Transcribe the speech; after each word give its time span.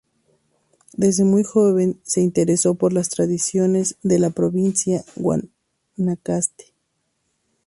Desde 0.93 1.25
muy 1.25 1.43
joven 1.43 1.99
se 2.01 2.21
interesó 2.21 2.73
por 2.73 2.91
las 2.91 3.09
tradiciones 3.09 3.97
de 4.01 4.17
su 4.17 4.31
provincia 4.33 5.05
Guanacaste. 5.15 6.73